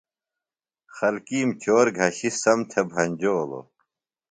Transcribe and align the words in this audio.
خلکِیم 0.95 1.49
چور 1.61 1.87
گھشیۡ 1.97 2.33
سم 2.41 2.59
تھےۡ 2.69 2.87
بھنجولوۡ۔ 2.91 3.65